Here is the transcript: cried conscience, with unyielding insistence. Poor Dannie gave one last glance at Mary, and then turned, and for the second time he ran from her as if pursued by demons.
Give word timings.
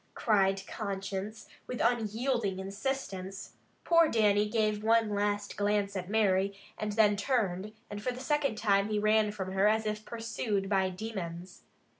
cried 0.15 0.65
conscience, 0.65 1.47
with 1.67 1.79
unyielding 1.79 2.57
insistence. 2.57 3.53
Poor 3.83 4.09
Dannie 4.09 4.49
gave 4.49 4.83
one 4.83 5.11
last 5.13 5.55
glance 5.55 5.95
at 5.95 6.09
Mary, 6.09 6.57
and 6.75 6.93
then 6.93 7.15
turned, 7.15 7.71
and 7.87 8.01
for 8.01 8.11
the 8.11 8.19
second 8.19 8.57
time 8.57 8.89
he 8.89 8.97
ran 8.97 9.31
from 9.31 9.51
her 9.51 9.67
as 9.67 9.85
if 9.85 10.03
pursued 10.03 10.67
by 10.67 10.89
demons. 10.89 11.61